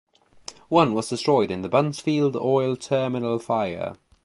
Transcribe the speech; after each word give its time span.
One 0.69 0.95
was 0.95 1.09
destroyed 1.09 1.51
in 1.51 1.61
the 1.61 1.69
Buncefield 1.69 2.33
Oil 2.35 2.75
Terminal 2.75 3.37
Fire. 3.37 3.97